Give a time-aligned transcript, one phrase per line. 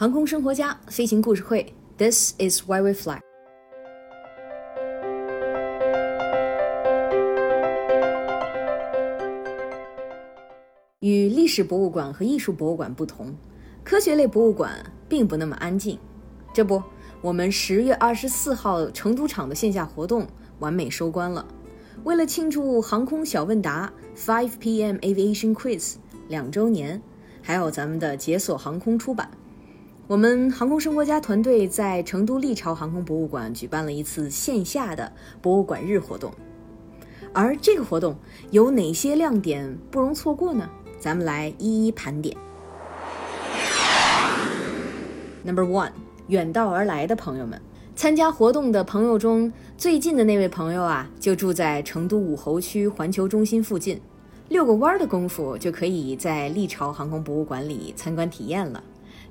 [0.00, 3.20] 航空生活家飞行故事会，This is why we fly。
[11.00, 13.34] 与历史博物馆和艺术博物馆不同，
[13.84, 14.72] 科学类博物馆
[15.06, 15.98] 并不那么安静。
[16.54, 16.82] 这不，
[17.20, 20.26] 我们十月二十四号成都场的线下活动
[20.60, 21.46] 完美收官了。
[22.04, 24.96] 为了庆祝航空小问答 Five P.M.
[25.00, 25.96] Aviation Quiz
[26.26, 27.02] 两周年，
[27.42, 29.30] 还有咱们的解锁航空出版，
[30.10, 36.32] 我们航空生活家团队在成都历朝航空博物馆举办了一次线下的博物馆日活动。
[37.32, 38.16] 而这个活动
[38.50, 40.68] 有哪些亮点不容错过呢？
[40.98, 42.36] 咱们来一一盘点。
[45.44, 45.92] Number one，
[46.26, 47.62] 远道而来的朋友们，
[47.94, 54.00] 参加活动的朋友中最近的那位朋友啊，就住在成都武侯区环球中心附近，
[54.48, 58.82] 遛个弯的功夫就可以在历朝航空博物馆里参观体验了，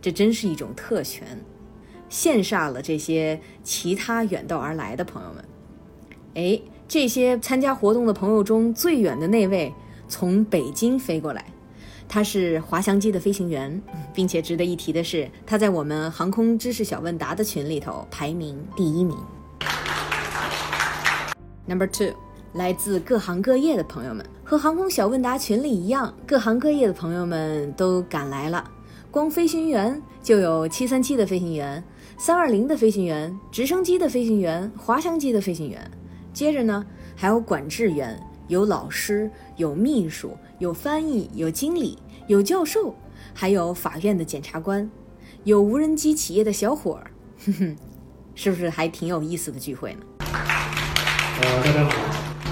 [0.02, 1.26] 这真是一种特权，
[2.10, 5.46] 羡煞了这些其他远道而来的朋友们。
[6.36, 9.74] 哎，这些参加活动的朋友中最远的那位，
[10.08, 11.46] 从北京飞过来。
[12.08, 13.80] 他是滑翔机的飞行员，
[14.16, 19.16] 并且值得一提的是，他在我们航空知识小问答的群里头排名第一名。
[21.68, 22.14] Number two，
[22.54, 28.72] 来自各行各业的朋友们，和航空小问答群里一样，各行各业的朋友们都赶来了。
[29.12, 31.84] 光飞行员就有七三七的飞行员、
[32.16, 35.90] 三二零的飞行员、直升机的飞行员、滑翔机的飞行员，
[36.32, 38.22] 接着呢还有管制员。
[38.48, 42.96] 有老师，有秘书，有翻译，有经理，有教授，
[43.34, 44.90] 还有法院的检察官，
[45.44, 47.12] 有无人机企业的小伙儿，
[47.46, 47.76] 哼哼，
[48.36, 50.00] 是不是还挺有意思的聚会呢？
[50.22, 51.92] 呃，大家好，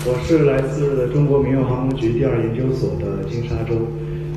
[0.05, 3.75] 我是来自中国民用航空局第二研究所的金沙洲。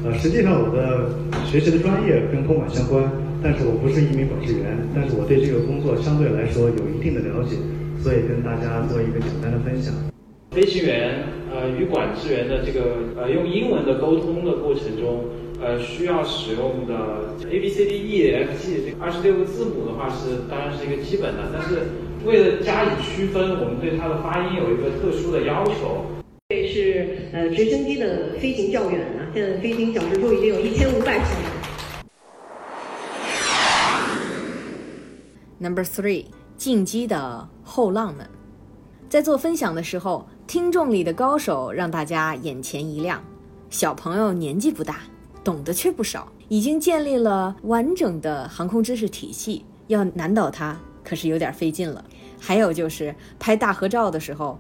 [0.05, 1.11] 呃，实际上我的
[1.45, 3.05] 学习的专业跟空管相关，
[3.43, 7.57] 但是我不是一名管制员，但是我对这个工作相对来说有一定的了解，
[8.03, 9.93] 所以跟大家做一个简单的分享。
[10.51, 11.25] 飞行员。
[11.53, 15.25] 呃，与管制员的这个呃用英文的沟通的过程中，
[15.61, 21.91] 呃需要使用的 A B C D E F G 这二十六个字母的话是当然是一个基本的，但是
[22.25, 26.07] 为了加以区分，我们对它的发音有一个特殊的要求。
[26.81, 31.31] 是呃直升机的飞行教员啊，现在飞行小时数已经有一千五百小时。
[35.59, 36.27] Number three，
[36.57, 38.27] 进击的后浪们，
[39.11, 40.27] 在做分享的时候。
[40.47, 43.23] 听众里的高手让大家眼前一亮，
[43.69, 45.03] 小朋友年纪不大，
[45.45, 52.05] 懂得却不少，已经建立了完整的航空知识体系，要难倒他可是有点费劲了。
[52.41, 54.59] 还有就是拍大合照的时候，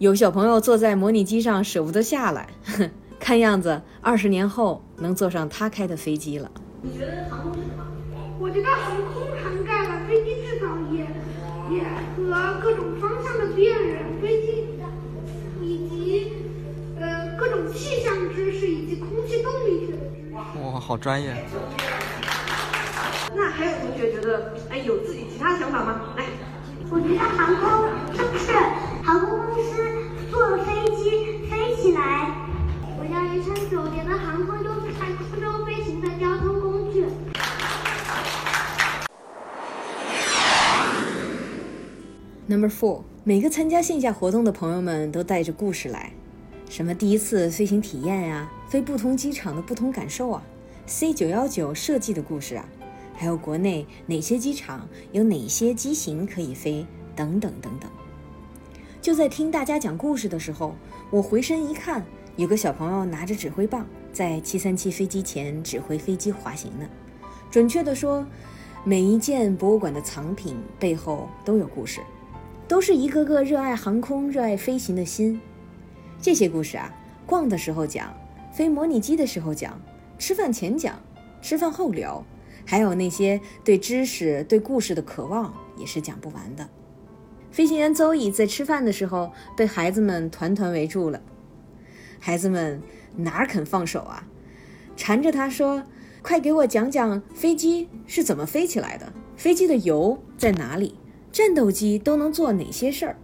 [0.00, 2.48] 有小朋友坐在模拟机上舍不得下来，
[3.20, 6.50] 看样子二十年后能坐上他开的飞机了。
[6.80, 7.84] 你觉得航空是什么？
[8.38, 11.06] 我觉得航空涵盖了飞机制造业，
[11.70, 11.84] 也
[12.16, 14.64] 和各种方向的辨认飞机
[15.60, 16.32] 以及
[16.98, 17.60] 呃各种。
[17.72, 20.34] 气象知识以及空气动力学的知识。
[20.34, 21.32] 哇，好专业！
[23.36, 26.00] 那还有同学觉得，哎，有自己其他想法吗？
[26.16, 26.24] 来，
[26.90, 28.52] 我觉得航空是不是
[29.04, 29.82] 航空公司
[31.80, 32.30] 起来？
[32.98, 37.06] 我叫余晨子，我觉得航空就是在空中飞行的交通工具。
[42.46, 46.12] Number four，每个参加线下活动的朋友们都带着故事来。
[46.68, 48.50] 什么第一次飞行体验呀？
[48.68, 50.42] 飞不同机场的不同感受啊
[50.84, 52.64] ？C 九幺九设计的故事啊？
[53.14, 56.86] 还有国内哪些机场有哪些机型可以飞？
[57.16, 57.90] 等等等等。
[59.00, 60.74] 就在听大家讲故事的时候，
[61.10, 62.04] 我回身一看，
[62.36, 66.86] 有个小朋友拿着指挥棒在七三七飞机前指挥飞机滑行呢。
[67.50, 68.26] 准确的说，
[68.84, 72.02] 每一件博物馆的藏品背后都有故事，
[72.68, 75.40] 都是一个个热爱航空、热爱飞行的心。
[76.20, 76.94] 这些故事啊，
[77.24, 78.14] 逛的时候讲，
[78.52, 79.80] 飞模拟机的时候讲，
[80.18, 81.00] 吃饭前讲，
[81.40, 82.22] 吃饭后聊，
[82.66, 86.68] 还有那些对知识、对故事的渴望，也是讲不完的。
[87.50, 91.20] 飞行员邹乙在吃饭的时候被孩子们团团围住了，
[92.18, 92.80] 孩子们
[93.16, 94.26] 哪肯放手啊，
[94.96, 95.82] 缠着他说
[96.22, 100.94] ：“快给我讲讲飞机是怎么飞起来的，飞机的油在哪里，
[101.32, 103.16] 战斗机都能做哪些事儿。”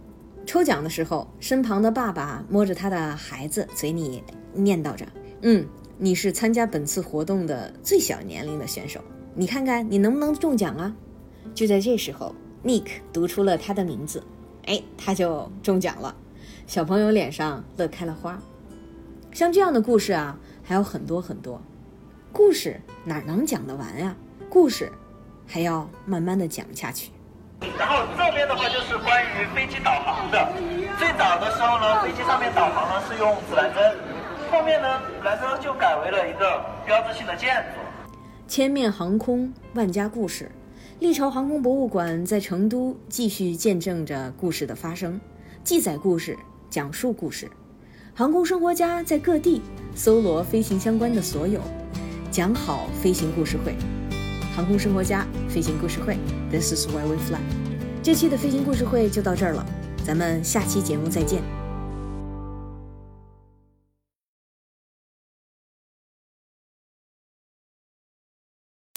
[0.45, 5.05] 抽奖的时候，身旁的爸爸摸着他的孩子，嘴里念叨着
[5.43, 5.65] ：“嗯，
[5.97, 8.99] 你是参加本次活动的最小年龄的选手，
[9.35, 10.95] 你看看你能不能中奖啊？”
[11.53, 12.33] 就在这时候
[12.63, 14.23] ，Nick 读出了他的名字，
[14.65, 16.15] 哎，他就中奖了。
[16.65, 18.37] 小朋友脸上乐开了花。
[19.31, 21.61] 像这样的故事啊，还有很多很多。
[22.31, 24.15] 故事哪能讲得完呀？
[24.49, 24.91] 故事
[25.45, 27.11] 还要慢慢的讲下去。
[27.77, 30.51] 然后这边的话就是关于飞机导航的。
[30.99, 33.95] 最早的时候呢，飞机上面导航呢是用指南针，
[34.51, 37.81] 后面呢指南针就改为了一个标志性的建筑。
[38.47, 40.51] 千面航空，万家故事。
[40.99, 45.19] 历朝航空博物馆在成都继续见证着故事的发生，
[45.63, 46.35] 记载故事，
[46.71, 47.47] 讲述故事。
[48.15, 49.61] 航空生活家在各地
[49.93, 51.61] 搜罗飞行相关的所有，
[52.31, 53.75] 讲好飞行故事会。
[54.55, 56.17] 航空生活家飞行故事会
[56.49, 57.41] ，This is why we fly。
[58.01, 59.63] 这期的飞行故事会就到这儿了，
[60.03, 61.43] 咱们下期节目再见。